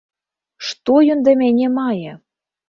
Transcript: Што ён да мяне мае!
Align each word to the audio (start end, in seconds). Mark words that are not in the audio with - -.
Што 0.69 0.95
ён 1.17 1.21
да 1.27 1.35
мяне 1.43 1.69
мае! 1.77 2.11